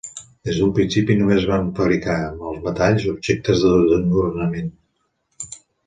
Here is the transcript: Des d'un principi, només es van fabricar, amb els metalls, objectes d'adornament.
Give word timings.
Des 0.47 0.55
d'un 0.61 0.71
principi, 0.77 1.17
només 1.19 1.41
es 1.41 1.45
van 1.51 1.69
fabricar, 1.81 2.17
amb 2.29 2.49
els 2.53 2.65
metalls, 2.65 3.05
objectes 3.13 3.65
d'adornament. 3.67 4.77